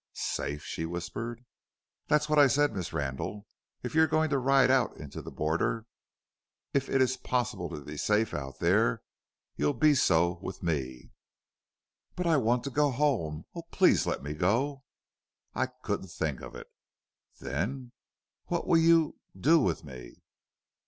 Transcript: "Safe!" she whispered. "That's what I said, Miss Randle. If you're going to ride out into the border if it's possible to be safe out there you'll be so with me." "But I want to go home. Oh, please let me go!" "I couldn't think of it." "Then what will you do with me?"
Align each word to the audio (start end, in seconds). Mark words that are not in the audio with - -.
"Safe!" 0.13 0.63
she 0.63 0.83
whispered. 0.87 1.45
"That's 2.07 2.27
what 2.27 2.39
I 2.39 2.47
said, 2.47 2.73
Miss 2.75 2.91
Randle. 2.91 3.45
If 3.83 3.93
you're 3.93 4.07
going 4.07 4.31
to 4.31 4.39
ride 4.39 4.71
out 4.71 4.97
into 4.97 5.21
the 5.21 5.29
border 5.29 5.85
if 6.73 6.89
it's 6.89 7.17
possible 7.17 7.69
to 7.69 7.79
be 7.81 7.97
safe 7.97 8.33
out 8.33 8.57
there 8.57 9.03
you'll 9.57 9.75
be 9.75 9.93
so 9.93 10.39
with 10.41 10.63
me." 10.63 11.11
"But 12.15 12.25
I 12.25 12.37
want 12.37 12.63
to 12.63 12.71
go 12.71 12.89
home. 12.89 13.45
Oh, 13.53 13.65
please 13.69 14.07
let 14.07 14.23
me 14.23 14.33
go!" 14.33 14.85
"I 15.53 15.67
couldn't 15.67 16.09
think 16.09 16.41
of 16.41 16.55
it." 16.55 16.65
"Then 17.39 17.91
what 18.47 18.65
will 18.65 18.79
you 18.79 19.17
do 19.39 19.59
with 19.59 19.83
me?" 19.83 20.15